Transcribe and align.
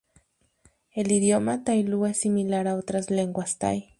El 0.93 1.11
idioma 1.11 1.63
Tai 1.63 1.83
Lü 1.83 2.07
es 2.07 2.19
similar 2.21 2.67
a 2.67 2.73
otras 2.73 3.11
Lenguas 3.11 3.59
tai. 3.59 3.81